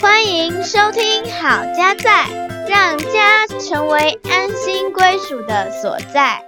[0.00, 2.24] 欢迎收听《好家在》，
[2.68, 6.44] 让家成为安心归属的所在。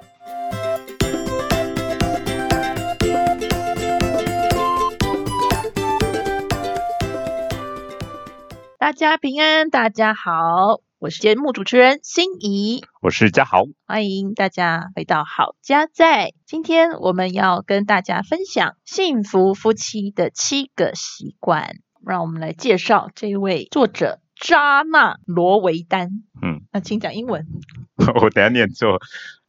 [8.78, 13.62] 大家平安，大家好，我是节目主持人心怡，我是嘉豪。
[13.86, 16.34] 欢迎大家回到好家在。
[16.44, 26.10] 今天我们要跟大家分享幸福夫妻的七个习惯，让我们来介绍这位作者扎纳罗维丹。
[26.42, 27.46] 嗯，那请讲英文。
[28.20, 29.00] 我等下念错，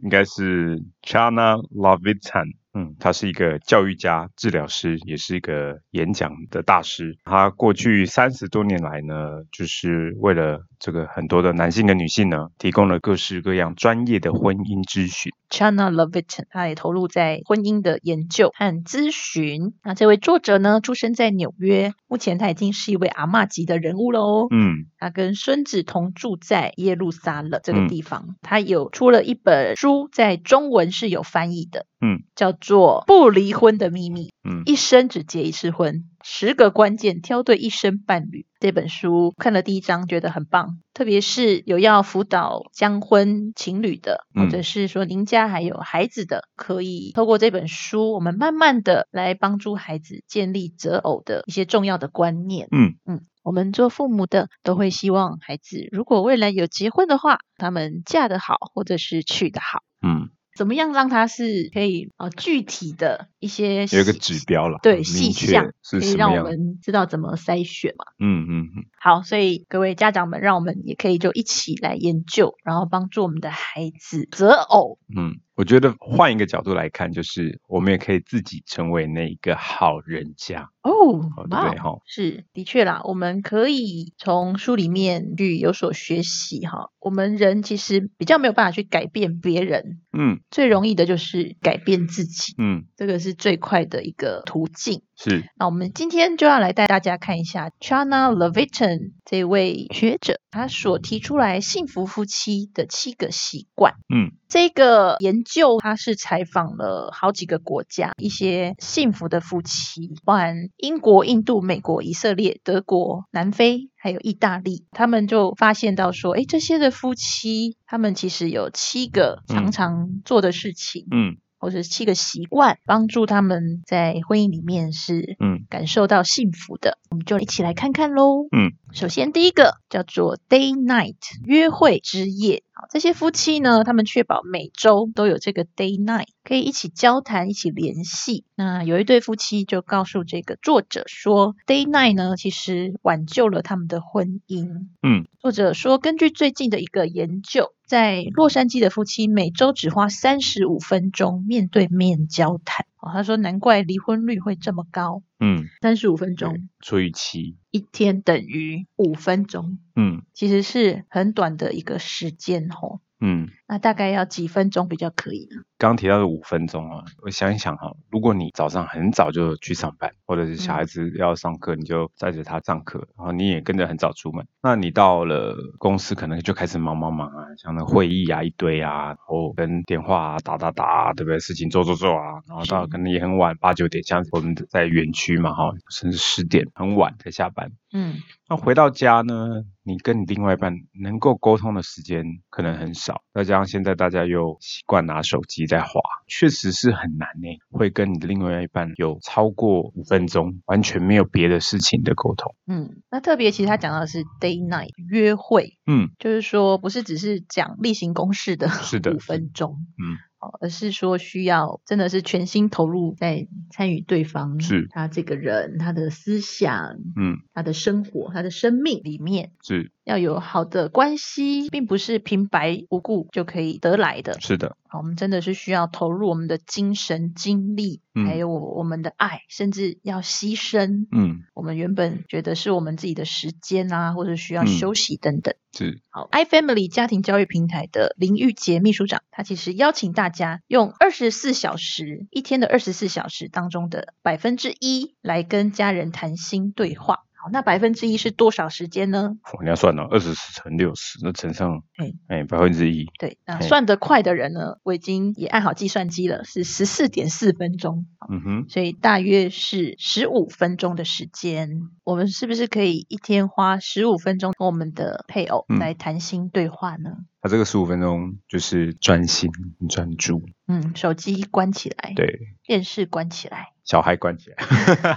[0.01, 2.45] 应该是 Chana Lovitan。
[2.73, 7.17] 嗯，他是一个教育家、治疗师，也是一个演讲的大师。
[7.25, 15.31] 他过去三十多年来呢，就是为了这个很多的男性跟女性呢，提供了各式各样专业的婚姻咨询。
[15.51, 19.73] Chana Lovitan，他也投入在婚姻的研究和咨询。
[19.83, 24.47] 那这位作者呢，出生在纽约，目前他已经是一位阿嬷级的人物了哦。
[24.49, 28.35] 嗯他跟孙子同住在耶路撒冷这个嗯地方。
[28.41, 38.45] 他有出了一本书，在中文是有翻译的，嗯，叫做《不离婚的秘密》，嗯一生只结一次婚，十个关键挑对一生伴侣。
[38.59, 52.67] 这本书看了第一章，觉得很棒，特别是有要辅导将婚情侣的，或嗯者是说您家还有孩子的，可以透过这本书，我们慢慢的来帮助孩子建立择偶的一些重要的观念。
[52.71, 59.79] 嗯嗯，我们做父母的都会希望孩子如果未来有结婚的话，他们嫁得好，或者是娶得好。
[60.03, 60.29] 嗯，
[60.61, 66.43] 怎么样让它是可以呃具体的一些有一个指标了，对细项，是可以让我？
[66.43, 68.05] 们知道怎么筛选嘛。
[68.19, 74.99] 嗯嗯嗯，好，所以各位家长们，让我们也可以就一起来研究，然后帮助我们的孩子择偶。
[75.17, 80.69] 嗯，我觉得换一个角度来看，就是我们也可以自己成为那一个好人家。
[80.83, 80.91] 哦
[81.37, 86.91] 哦，对不对哈是的确啦，我们可以从书里面去有所学习哈。
[87.01, 95.01] 我们人其实比较没有办法去改变别人，嗯最容易的就是改变自己，嗯，这个是最快的一个途径。
[95.17, 103.93] 是，那我们今天就要来带大家看一下 Chana Leviton 这位学者，他所提出来幸福夫妻的七个习惯。
[104.13, 114.85] 嗯这个研究，他是采访了好几个国家，一些幸福的夫妻，包含英国、印度、美国、以色列、德国、南非，还有意大利。
[114.91, 126.97] 他们就发现到说，诶，这些的夫妻，他们其实有七个常嗯常做的事情，嗯或者七个习惯，帮助他们在婚姻里面是嗯感受到幸福的。
[127.09, 128.47] 我们就一起来看看喽。
[128.51, 132.63] 嗯，首先第一个叫做 day night 约会之夜。
[132.73, 138.45] 好，这些夫妻呢，他们确保每周都有这个 day night，可以一起交谈、一起联系。
[138.55, 144.87] 那有一对夫妻就告诉这个作者说，day night 呢，其实挽救了他们的婚姻。
[145.03, 152.85] 嗯，作者说，根据最近的一个研究，在洛杉矶的夫妻每周只花三十五分钟面对面交谈。
[153.01, 163.01] 哦，他说难怪离婚率会这么高，嗯，三十五分钟除以七，一天等于五分钟，嗯其实是很短的一个时间哦。
[163.19, 163.49] 嗯。
[163.71, 165.61] 那大概要几分钟比较可以呢？
[165.77, 181.39] 刚刚提到的五分钟啊，我想一想哈，如果你早上很早就去上班，或者是小孩子要上课，你就载着他上课，然后你也跟着很早出门，那你到了公司可能就开始忙忙忙啊，像那会议啊一堆啊，然后跟电话啊打打打啊，对不对？
[181.39, 187.71] 事情做做做啊，然后到可能也很晚，八九点，像我们在园区嘛哈，甚至十点很晚才下班。
[187.93, 188.15] 嗯，
[188.49, 197.47] 那回到家呢，你跟你另外一半能够沟通的时间可能很少，再加上现在大家又习惯拿手机在滑，确实是很难呢。
[197.71, 202.55] 会跟你的另外一半有超过五分钟完全没有别的事情的沟通。
[202.67, 210.30] 嗯，那特别其实他讲到的是 day night 约会，嗯就是说不是只是讲例行公事的是的五分钟，嗯，哦，
[210.61, 219.51] 而是说需要真的是全心投入在参与对方是他这个人他的思想、嗯他的生活、他的生命里面。
[219.61, 224.39] 是要有好的关系，并不是平白无故就可以得来的。
[224.39, 235.55] 是的，好，我们真的是需要投入我们的精神、精力，嗯还有我我们的爱，甚至要牺牲嗯我们原本觉得是我们自己的时间啊，或者需要嗯休息等等。
[235.73, 247.19] 是好，iFamily 家庭教育平台的林玉杰秘书长，他其实邀请大家用二十四小时一天的二十四小时当中的百分之一来跟家人谈心对话。
[247.41, 249.31] 好，那百分之一是多少时间呢？
[249.51, 258.05] 哦你要算哦，二十乘六十，那乘上哎哎百分之一，对，那算得快的人呢，我已经也按好计算机了，是十四点四分钟。
[258.29, 265.79] 嗯哼，所以大约是十五分钟的时间，我们是不是可以一天花十五分钟跟我们的配偶嗯。
[265.79, 267.17] 来谈心对话呢？
[267.41, 269.49] 他这个十五分钟就是专心
[269.89, 274.55] 专注，嗯，手机关起来，对，电视关起来，小孩关起来，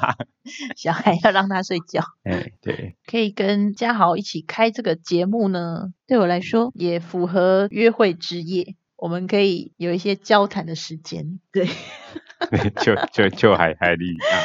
[0.77, 2.03] 小孩要让他睡觉。
[2.25, 8.75] 哎，对，可以跟嘉豪一起开这个节目呢，对我来说也符合约会之夜。
[8.97, 11.69] 我们可以有一些交谈的时间，对
[12.83, 14.43] 就就就还还厉害，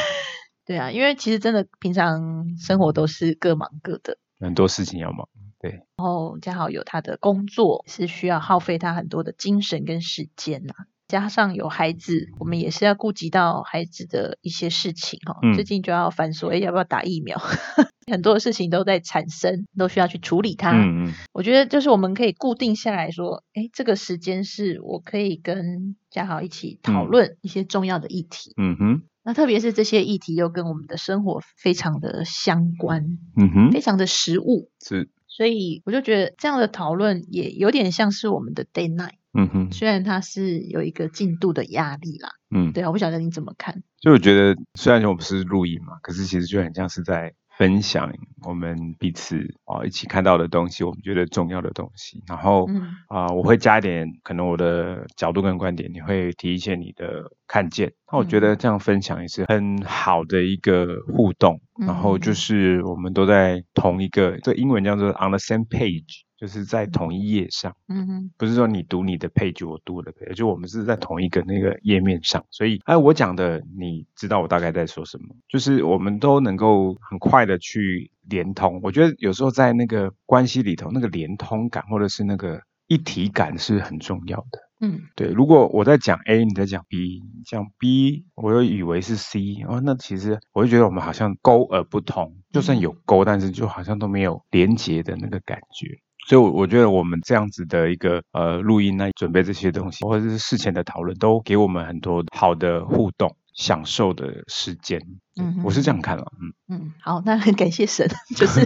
[0.65, 5.29] 对啊，因为其实真的平常生活都是各忙各的，很多事情要忙，
[5.59, 5.71] 对。
[5.71, 10.73] 然后嘉豪有他的工作是需要耗费他很多的精神跟时间呐、
[11.09, 17.37] 加上有孩子，我们也是要顾及到孩子的一些事情哈、嗯最近就要反说，哎，要不要打疫苗？
[18.09, 20.71] 很多的事情都在产生，都需要去处理它。
[20.71, 28.53] 嗯嗯我觉得就是我们可以固定下来说，哎，这个时间是我可以跟嘉豪一起讨嗯论一些重要的议题。
[28.57, 34.69] 嗯哼，那特别是这些议题又跟我们的生活非常的相关，嗯哼，非常的实务。
[34.83, 42.29] 是，所以我就觉得这样的讨论也有点像是我们的 day night，嗯哼，虽然它是有一个进度的压力啦。
[42.49, 43.83] 嗯，对啊，我不晓得你怎么看。
[44.01, 48.11] 就我觉得，虽然我们是录影嘛，可是其实就很像是在分享
[48.47, 49.35] 我们彼此
[49.65, 52.23] 啊、一起看到的东西，我们觉得重要的东西。
[52.25, 52.65] 然后
[53.09, 57.91] 啊、嗯我会加一点可能我的角度跟观点，你会提一些你的看见。
[58.11, 61.59] 那我觉得这样分享也是很好的一个互动。
[61.85, 67.75] 然后就嗯是我们都在同一个，这英文叫做 on the same page，就是在同一页上。
[67.87, 78.79] 嗯哼不是说你读你的 page，我读我的 page，就我们是在同一个那个页面上，所以哎，我讲的你知道我大概在说什么，就是我们都能够很快的去连通。
[78.83, 84.59] 我觉得有时候在那个关系里头，那个连通感或者是那个一体感是很重要的。
[84.81, 95.99] 嗯对，如果我在讲 A，你在讲 B，你讲 B，我又以为是 C，哦，那其实我就觉得我们好像沟而不通，就算有沟，但是就好像都没有连接的那个感觉。
[96.29, 105.01] 所以我，我觉得我们这样子的一个呃录音呢，准备这些东西，或者是事前的讨论，都给我们很多好的互动、享受的时间。
[105.41, 106.31] 嗯我是这样看了，
[106.69, 108.59] 嗯嗯，好，那很感谢神， 就是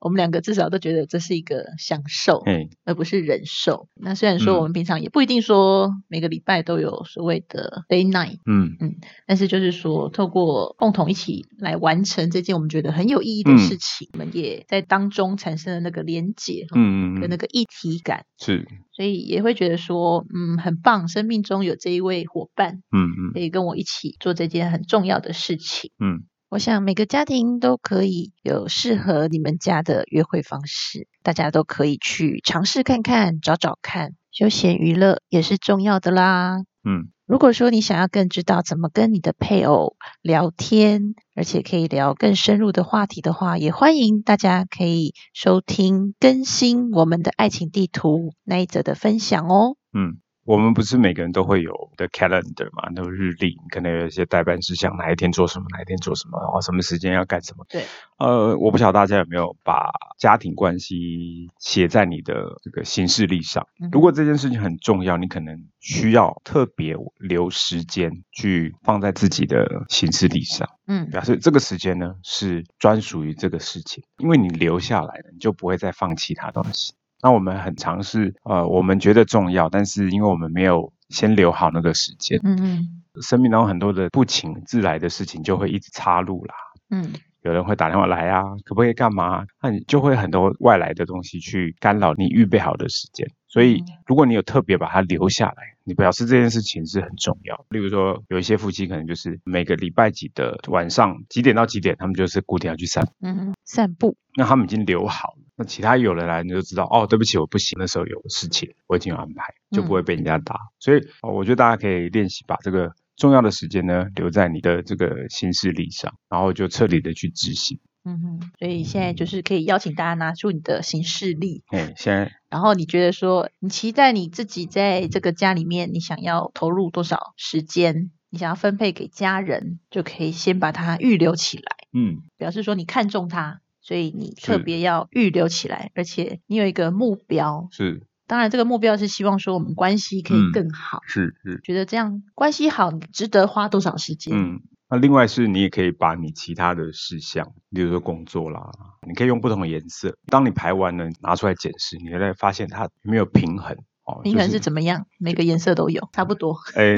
[0.00, 3.88] 我们两个至少都觉得这是一个享受，哎，而不是忍受。
[3.94, 8.96] 那虽然说嗯我们平常也不一定说每个礼拜都有所谓的 day night，嗯嗯
[9.26, 18.24] 但是就是说透过共同一起来完成这件我们觉得很有意义的嗯事情，我们也在当中产生了那个连结，嗯嗯嗯，跟那个一体感。
[18.38, 25.90] 是，所以也会觉得说，嗯，很棒，生命中有这一位伙伴嗯嗯可以跟我一起做这件很重要的事情。
[25.98, 34.14] 嗯我想每个家庭都可以有适合你们家的约会方式，大家都可以去尝试看看，找找看。
[34.32, 36.58] 休闲娱乐也是重要的啦。
[36.88, 49.76] 嗯如果说你想要更知道怎么跟你的配偶聊天，而且可以聊更深入的话题的话，也欢迎大家可以收听更新我们的爱情地图那一则的分享哦。
[49.92, 50.16] 嗯。
[50.48, 57.66] 我们不是每个人都会有的 calendar 嘛，那个日历，可能有一些代办事项，哪一天做什么，哪一天做什么，然后什么时间要干什么。
[57.68, 57.84] 对，
[58.18, 63.66] 呃，我不晓得大家有没有把家庭关系写在你的这个行事历上。
[63.78, 76.94] 嗯如果这件事情很重要，你可能需要特别留时间去放在自己的行事历上，嗯表示这个时间呢是专属于这个事情，因为你留下来了，你就不会再放其他东西。
[77.22, 86.54] 那我们很尝试，呃，我们觉得重要，但是因为我们没有先留好那个时间，嗯嗯生命当中很多的不请自来的事情就会一直插入啦。
[86.90, 89.46] 嗯有人会打电话来啊，可不可以干嘛？
[89.62, 93.30] 那你就会很多外来的东西去干扰你预备好的时间。
[93.46, 97.64] 所以嗯，如果你有特别把它留下来，你表示这件事情是很重要。
[97.70, 104.16] 例如说，有一些夫妻可能就是每个礼拜几的晚上几点到几点，他们就是固定要去散步，嗯，散步。
[104.34, 105.47] 那他们已经留好了。
[105.58, 110.54] 那其他有人来，你就知道哦，对不起，我不行，那时候有事情，我已经有安排，就不会被人家打。
[110.78, 117.80] 所以、哦，我觉得大家可以练习把这个重要的时间呢留在你的这个行事历上，然后就彻底的去执行。
[118.04, 137.68] 嗯哼，所以现在就是可以邀请大家拿出你的行事历，哎，现在然后你觉得说，你期待你自己在这个家里面，你想要投入多少时间，你想要分配给家人，就可以先把它预留起来，嗯表示说你看中它，所以你特别要预留起来，而且你有一个目标。
[137.70, 144.36] 是当然，这个目标是希望说我们关系可以嗯更好，是是，觉得这样关系好，你值得花多少时间？
[144.36, 148.70] 嗯那另外是你也可以把你其他的事项，比如说工作啦，
[149.06, 150.16] 你可以用不同的颜色。
[150.28, 153.76] 当你排完了，拿出来检视，你会发现它没有平衡。
[154.08, 155.06] 哦，平衡就是怎么样？
[155.18, 156.56] 每个颜色都有，差不多。
[156.74, 156.96] 哎，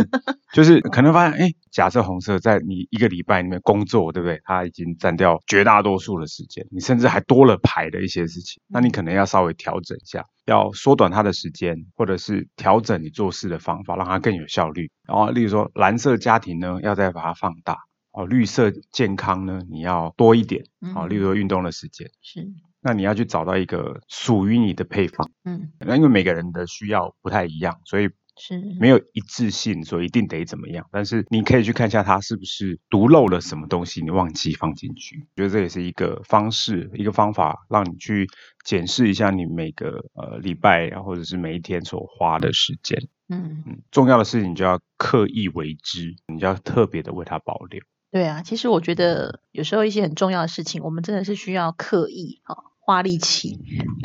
[0.53, 4.41] 就是可能发现，哎，假设红色在你一个礼拜里面工作，对不对？
[4.45, 14.89] 它已经占掉绝大多数的时间，你甚至还多了排的一些事情，那你可能要稍微调整一下，要缩短它的时间，或者是调整你做事的方法，让它更有效率。
[15.09, 17.77] 然后，例如说蓝色家庭呢，要再把它放大。
[18.13, 20.65] 哦，绿色健康呢，你要多一点。
[20.97, 22.41] 哦，例如说运动的时间，是，
[22.81, 25.31] 那你要去找到一个属于你的配方。
[25.45, 30.87] 嗯，那因为每个人的需要不太一样，所以是没有一致性，所以一定得怎么样。
[30.91, 35.27] 但是你可以去看一下它是不是独漏了什么东西，你忘记放进去。
[35.37, 38.29] 觉得这也是一个方式，一个方法，让你去
[38.65, 43.09] 检视一下你每个呃礼拜啊，或者是每一天所花的时间。
[43.29, 47.81] 嗯，嗯，重要的事情你就要刻意为之，你就要特别的为它保留。
[48.11, 48.43] 对啊。
[48.43, 53.59] 其实我觉得有时候一些很重要的事情，我们真的是需要刻意哈、花力气，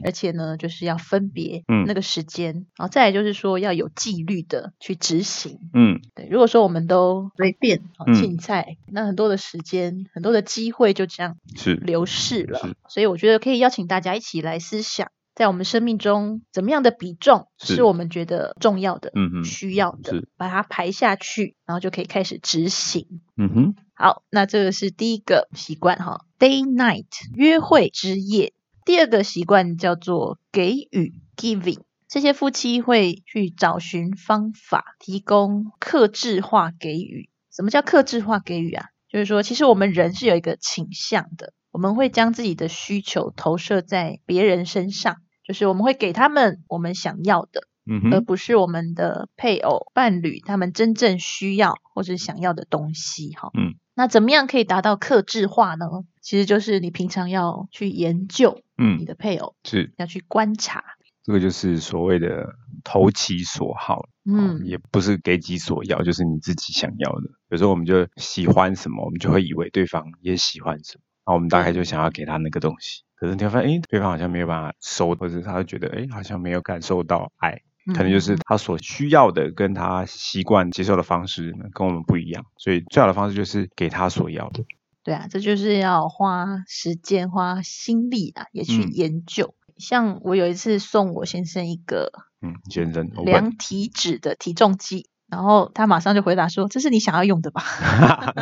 [0.03, 1.86] 而且呢，就是要分别嗯。
[1.88, 5.60] 那个时间，然后再来就是说要有纪律的去执行。
[5.74, 11.75] 嗯，对，如果说我们都随便啊嗯竞赛，那很多的时间、很多的机会就这样是。
[11.75, 12.75] 流逝了。
[12.89, 17.75] 所以我觉得可以邀请大家一起来思想，在我们生命中怎么样的比重是。
[17.75, 23.22] 是我们觉得重要的、嗯嗯需要的，把它排下去，然后就可以开始执行。
[23.38, 27.05] 嗯哼，好，那这个是第一个习惯哈，day night
[27.36, 28.53] 约会之夜。
[28.85, 31.79] 第二个习惯叫做给予 giving。
[32.07, 37.29] 这些夫妻会去找寻方法，提供克制化给予。
[37.51, 38.85] 什么叫克制化给予啊？
[39.09, 53.31] 就是说，其实我们人是有一个倾向的，我们会将自己的需求投射在别人身上，就是我们会给他们我们想要的，而嗯而，不是我们的配偶、伴侣他们真正需要或者想要的东西。
[53.35, 55.87] 哈，嗯，那怎么样可以达到克制化呢？
[56.25, 60.84] 其实就是你平常要去研究嗯你嗯，的配偶，是要去观察。
[61.24, 64.10] 这个就是所谓的投其所好。
[64.25, 67.29] 嗯嗯，也不是给己所要，就是你自己想要的。
[67.50, 73.03] 有时候我们就喜欢什么，我们就会以为对方也喜欢什么，然后我们大概就想要给他那个东西。
[73.13, 77.62] 可是你会发现，哎，对方好像没有办法收，或者是他会觉得，哎，好像没有感受到爱，
[77.94, 82.48] 可能就是嗯他所需要的跟他习惯接受的方式呢跟我们不一样。
[82.58, 84.63] 所以最好的方式就是给他所要的。
[85.05, 89.53] 对啊，这就是要花时间、花心力啊，也去嗯研究。
[89.77, 97.62] 像我有一次送我先生一个嗯，先生，量体脂的体重机，然后他马上就回答说：“这是你想要用的吧？”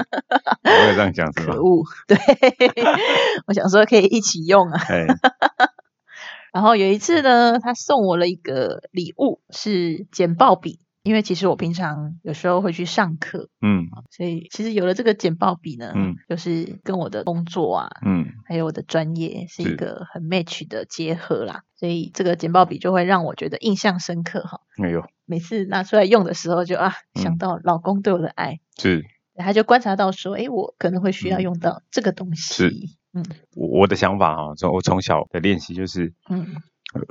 [0.63, 1.61] 我也这样讲是吧可？
[1.61, 2.17] 恶，对，
[3.47, 4.81] 我想说可以一起用啊。
[4.87, 5.05] 哎，
[6.53, 10.79] 然后有一次呢，他送我了一个礼物，是剪报笔。
[11.03, 21.63] 因为其实我平常有时候会去上课，嗯所以其实有了这个简报笔呢，嗯就是跟我的工作啊，嗯还有我的专业是一是个很 match 的结合啦。
[21.75, 24.61] 所以这个简报笔就会让我觉得印象深刻哈。
[24.77, 29.03] 没有，每次拿出来用的时候就，啊想嗯到老公对我的爱，是
[29.35, 32.97] 他就观察到说，哎，我可能会需要嗯用到这个东是西。
[33.13, 36.61] 嗯我我的想法哈，从我从小的练习就是，嗯呃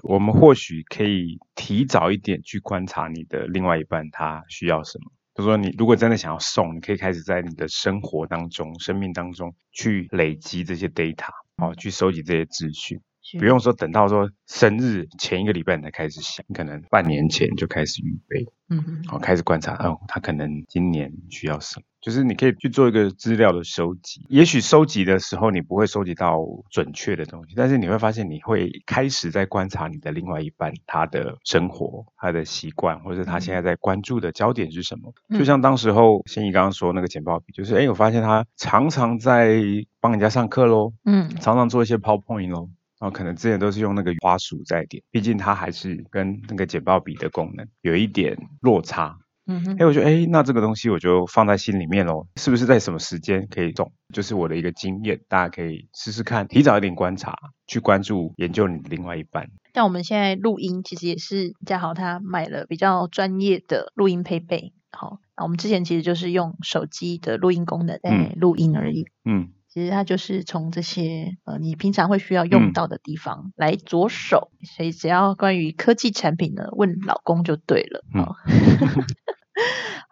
[0.02, 5.12] 我们或许可以提早一点去观察你的另外一半他需要什么。
[5.34, 13.00] 就说你如果真的想要送，你可以开始在你的生活当中、生命当中去累积这些 data，哦，去收集这些资讯。
[13.22, 24.26] 是不用说等到说生日前一个礼拜你才开始想，你可能半年前就开始预备，嗯好哦，开始观察，哦，他可能今年需要什么，就是你可以去做一个资料的收集。
[24.28, 35.14] 也许收集的时候你不会收集到准确的东西，但是你会发现你会开始在观察你的另外一半他的生活、他的习惯，或者他现在在关注的焦点是什么。
[35.28, 39.62] 嗯就像当时候心怡刚刚说那个简报笔，就是哎，我发现他常常在
[40.00, 42.68] 帮人家上课喽，嗯常常做一些 PowerPoint 咯。
[43.02, 49.18] 然后可能之前都是用那个花束在点，毕竟它还是跟那个简报笔的功能有一点落差。
[49.46, 53.92] 嗯哼哎，我觉得哎，那这个东西我就放在心里面喽，是不是在什么时间可以送？
[54.14, 59.50] 就是我的一个经验，大家可以试试看，提早一点观察，去关注研究你的另外一半。
[59.74, 64.72] 像我们现在录音，其实也是嘉豪他买了比较专业的录音配备。
[64.92, 69.06] 好，那我们之前其实就是用手机的录音功能在嗯录音而已。
[69.24, 78.04] 嗯，其实它就是从这些呃你平常会需要用嗯到的地方来着手，所以只要关于科技产品呢，问老公就对了。
[78.14, 78.36] 嗯好，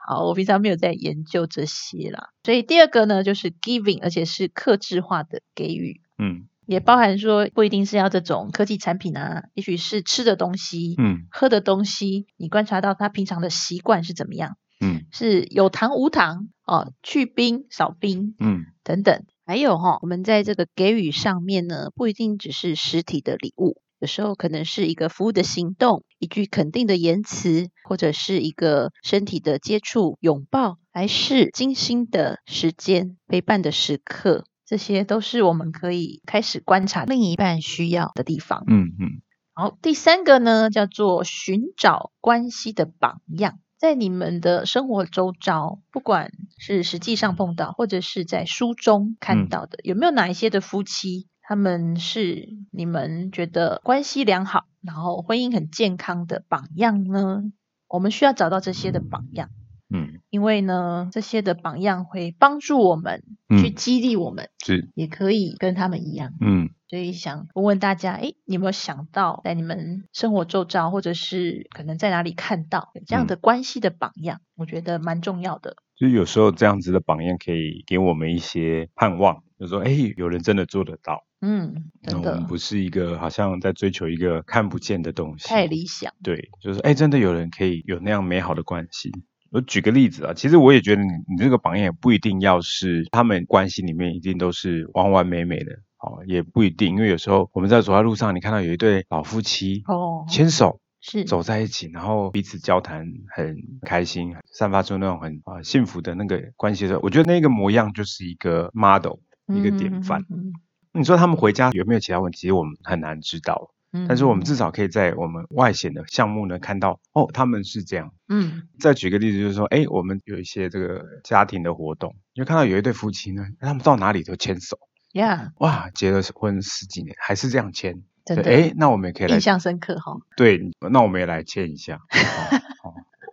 [0.06, 2.30] 好，我平常没有在研究这些啦。
[2.42, 6.00] 所以第二个呢，就是 giving，而且是克制化的给予。
[6.18, 19.24] 嗯也包含说不一定是要这种科技产品啊，也许是吃的东西，嗯喝的东西，你观察到他平常的习惯是怎么样，嗯是有糖无糖哦，去冰少冰嗯等等。
[19.50, 38.62] 还有哈、我们在这个给予上面呢，不一定只是实体的礼物，有时候可能是一个服务的行动，一句肯定的言辞，或者是一个身体的接触、拥抱，还是精心的时间陪伴的时刻，这些都是我们可以开始观察另一半需要的地方。
[38.68, 39.20] 嗯嗯
[39.52, 43.58] 好，第三个呢，叫做寻找关系的榜样。
[43.80, 49.48] 在你们的生活周遭，不管是实际上碰到，或者是在书中看嗯。
[49.48, 57.42] 到的，有没有哪一些的夫妻，他们是你们觉得关系良好，然后婚姻很健康的榜样呢？
[57.88, 59.48] 我们需要找到这些的榜样，
[59.88, 60.20] 嗯。
[60.28, 66.34] 因为呢，这些的榜样会帮助我们去嗯，激励我们，是，也可以跟他们一样。
[66.42, 74.40] 嗯所以想问问大家，哎，你有没有想到在你们生活周遭，或者是可能在哪里看到有这样的关系的榜样？
[74.56, 75.76] 我觉得蛮重要的。
[75.96, 81.24] 就是有时候这样子的榜样可以给我们一些盼望，就说，哎，有人真的做得到。
[81.40, 86.12] 嗯，真的我们不是一个好像在追求一个看不见的东西，太理想。
[86.24, 89.12] 对，就是哎，真的有人可以有那样美好的关系。
[89.52, 110.22] 我举个例子啊，其实我也觉得你你这个榜样也不一定要是他们关系里面一定都是完完美美的，哦，也不一定，因为有时候我们在走在路上，你看到有一对老夫妻哦，牵手是走在一起，然后彼此交谈很开心，散发出那种很啊、幸福的那个关系的时候，我觉得那个模样就是一个 model，一个典范。
[110.30, 110.52] 嗯
[110.92, 112.38] 你说他们回家有没有其他问题？
[112.38, 113.70] 其实我们很难知道。
[113.92, 118.12] 嗯但是我们至少可以在我们外显的项目呢看到，哦，他们是这样。
[118.28, 124.76] 嗯再举个例子，就是说，哎，我们有一些这个家庭的活动，你就看到有一对夫妻呢，他们到哪里都牵手，
[125.12, 130.16] 呀，哇，结了婚十几年还是这样签，真的哎，那我们也可以来印，象深刻哈。
[130.36, 132.00] 对，那我们也来签一下。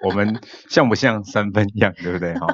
[0.03, 2.33] 我们像不像三分一样，对不对？
[2.35, 2.47] 哈、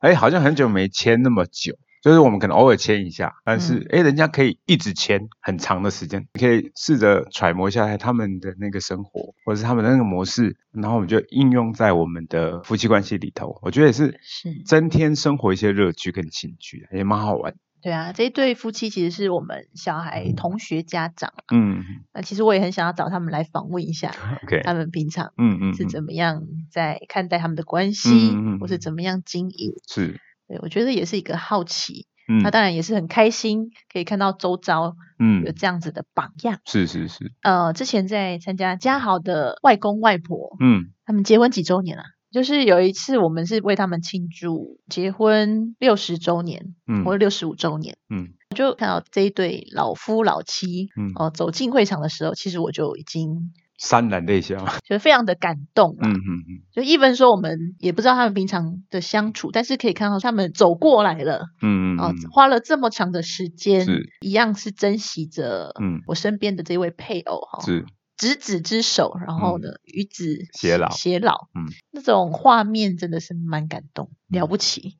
[0.00, 13.58] 哎，好像很久没签那么久，就是我们可能偶尔签一下，但是哎、人家可以一直签很长的时间，你可以试着揣摩一下他们的那个生活，或者是他们的那个模式，然后我们就应用在我们的夫妻关系里头。
[13.62, 17.54] 我觉得也是是增添生活一些乐趣跟情趣，也蛮好玩。
[17.82, 24.12] 对啊，这一对夫妻其实是我们小孩同学家长，嗯那其实我也很想要找他们来访问一下
[24.64, 29.72] 他们平常嗯嗯，是嗯怎么样在看待他们的关系，嗯嗯嗯或是怎么样经营。
[29.88, 32.06] 是，对，我觉得也是一个好奇。
[32.30, 36.58] 嗯他当然也是很开心，可以看到周遭嗯有嗯，这样子的榜样。
[36.66, 42.04] 是是是，呃，之前在参加嘉豪的外公外婆，嗯他们结婚几周年啊？
[42.30, 47.04] 就是有一次我们是为他们庆祝结婚六十周年嗯。
[47.04, 48.28] 或者六十五周年，嗯。
[48.50, 54.56] 我就看到这一对老夫老妻嗯，哦、走进会场的时候，其实我就已经潸然泪下。
[54.84, 56.08] 觉得非常的感动啦。
[56.08, 61.98] 嗯嗯嗯，就一分说我们也不知道他们平常的相处，但是可以看到他们走过来了，哦嗯嗯。
[62.00, 66.00] 嗯，，花了这么长的时间是，一样是珍惜着嗯。
[66.06, 67.84] 我身边的这位配偶哈，是，
[68.18, 74.96] 执子之手，然后呢与子偕老偕老，嗯，那种画面真的是蛮感动，了不起，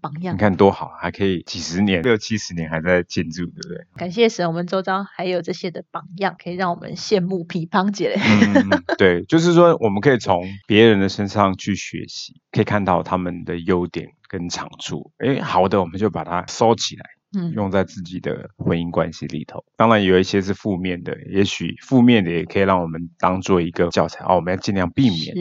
[0.00, 0.38] 榜样你。
[0.38, 3.86] 看多好，还可以几十年、六七十年还在建筑，对不对？
[3.96, 8.20] 感谢神，我们周遭还有这些的榜样，可以让我们羡慕匹乓姐嘞。
[8.20, 15.10] 嗯，对，就是说我们可以从别人的身上去学习，可以看到他们的优点跟长处。
[15.18, 17.04] 诶，好的，我们就把它收起来，
[17.36, 19.64] 嗯，用在自己的婚姻关系里头。
[19.76, 25.34] 当然，有一些是负面的，也许负面的也可以让我们当做一个教材哦，我们要尽量避免，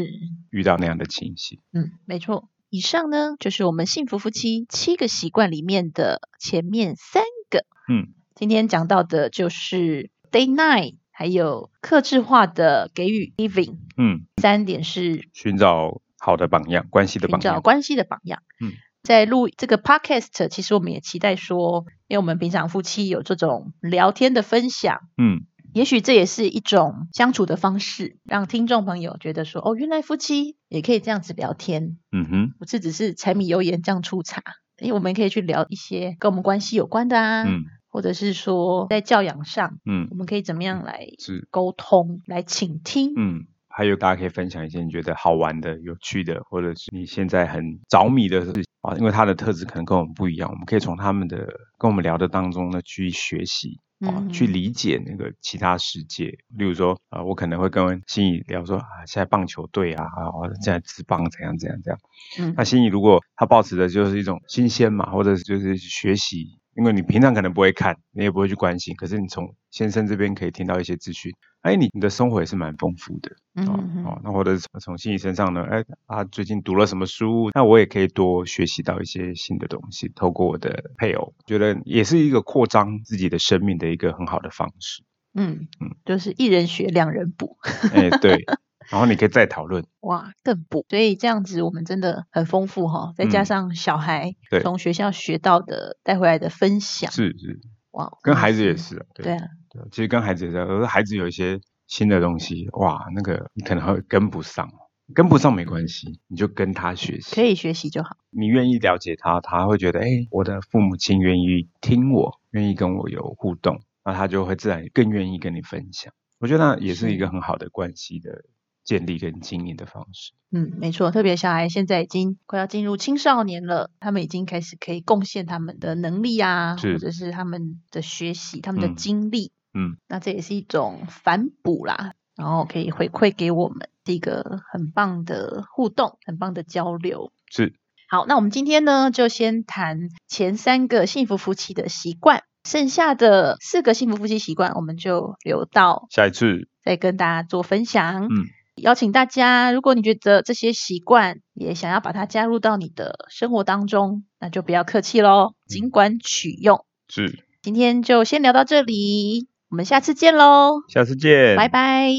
[0.50, 1.60] 遇到那样的情形。
[1.72, 2.50] 嗯，没错。
[2.70, 7.66] 以上呢就是我们幸福夫妻七个习惯里面的前面三个。
[7.88, 13.78] 嗯，今天讲到的就是 day night，还有克制化的给予 giving。
[13.96, 17.56] 嗯，三点是寻找好的榜样，关系的榜样。
[17.56, 18.44] 找关系的榜样。
[18.60, 18.74] 嗯，
[19.08, 34.44] 在录这个 podcast，其实我们也期待说，因为我们平常夫妻有这种聊天的分享，嗯也许这也是一种相处的方式，让听众朋友觉得说，哦，原来夫妻也可以这样子聊天，嗯哼，不是只是柴米油盐酱醋茶。
[34.80, 41.48] 因为我们可以去聊一些跟我们关系有关的啊，嗯或者是说在教养上，嗯我们可以怎么样来是。
[41.50, 43.14] 沟通、来倾听。
[43.16, 43.46] 嗯，
[43.78, 51.38] 还有大家可以分享一些你觉得好玩的、有趣的，或者是你现在很着迷的事情啊，因为他的特质可能跟我们不一样，我们可以从他们的
[51.78, 53.80] 跟我们聊的当中呢去学习。
[54.00, 60.30] 啊，嗯去理解那个其他世界，例如说，啊，我可能会跟心怡聊说，啊，现在棒球队啊，啊，
[60.62, 62.00] 现在职棒怎样怎样怎样。
[62.38, 73.32] 嗯那心怡如果他保持的就是一种新鲜嘛，或者就是学习因为你平常可能不会看，你也不会去关心，可是你从先生这边可以听到一些资讯，哎，你你的生活也是蛮丰富的。
[73.56, 85.04] 嗯哦嗯哦，那或者是从心理身上呢，哎，他最近读了什么书，那我也可以多学习到一些新的东西，透过我的配偶，觉得也是一个扩张自己的生命的一个很好的方式。
[85.34, 87.58] 嗯嗯就是一人学两人补，
[87.94, 88.46] 哎，对，
[88.90, 90.86] 然后你可以再讨论，哇，更补。
[90.90, 97.60] 所以这样子我们真的很丰富哈，再加嗯上小孩对从学校学到的带回来的分享，是是，
[97.92, 104.70] 哇，跟孩子也是啊，对对啊，对，其实跟孩子也是，而孩子有一些新的东西，哇，那个你可能会跟不上，
[105.14, 108.18] 跟不上没关系，你就跟他学习，可以学习就好。
[108.30, 116.14] 你愿意了解他，他会觉得，哎，我的父母亲愿意听我，愿意跟我有互动，那他就会自然更愿意跟你分享。
[116.40, 118.44] 我觉得那也是一个很好的关系的
[118.88, 120.32] 建立跟经营的方式。
[120.50, 137.34] 嗯，没错，特别小孩现在已经快要进入青少年了，他们已经开始可以贡献他们的能力啊，或者是他们的学习、他们的嗯经历，嗯，那这也是一种反哺啦，然后可以回馈给我们，是一个很棒的互动，很棒的交流。
[137.52, 137.74] 是，
[138.08, 148.26] 好，那我们今天呢，就先谈前三个幸福夫妻的习惯，剩下的四个幸福夫妻习惯，我们就留到下一次，再跟大家做分享。
[148.26, 148.48] 嗯，
[148.78, 156.86] 邀请大家，如果你觉得这些习惯也想要把它加入到你的生活当中，那就不要客气喽，尽管取用。
[157.10, 162.10] 是，今天就先聊到这里，我们下次见喽，下次见，拜，拜。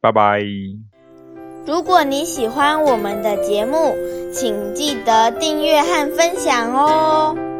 [0.00, 0.42] 拜拜。
[1.66, 3.94] 如果你喜欢我们的节目，
[4.32, 7.51] 请记得订阅和分享哦。